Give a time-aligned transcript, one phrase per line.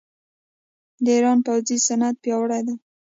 [1.03, 2.75] د ایران پوځي صنعت پیاوړی دی.